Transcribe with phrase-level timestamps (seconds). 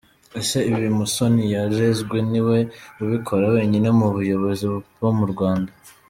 [0.41, 2.57] Ese ibi Musoni yarezwe ni we
[3.03, 4.65] ubikora wenyine mu bayobozi
[4.99, 5.71] bo mu Rwanda?